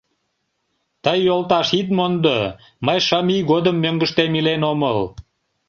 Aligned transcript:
Тый, 1.03 1.19
йолташ, 1.27 1.67
ит 1.79 1.87
мондо: 1.97 2.37
мый 2.85 2.99
шым 3.07 3.27
ий 3.35 3.43
годым 3.51 3.75
мӧҥгыштем 3.83 4.31
илен 4.39 4.61
омыл. 4.71 4.99